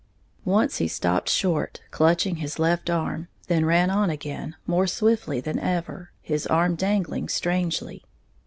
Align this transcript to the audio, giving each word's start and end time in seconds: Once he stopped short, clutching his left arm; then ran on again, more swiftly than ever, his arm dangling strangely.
Once 0.45 0.77
he 0.79 0.87
stopped 0.87 1.29
short, 1.29 1.81
clutching 1.91 2.37
his 2.37 2.57
left 2.57 2.89
arm; 2.89 3.27
then 3.45 3.65
ran 3.67 3.91
on 3.91 4.09
again, 4.09 4.55
more 4.65 4.87
swiftly 4.87 5.39
than 5.39 5.59
ever, 5.59 6.09
his 6.23 6.47
arm 6.47 6.73
dangling 6.73 7.29
strangely. 7.29 8.03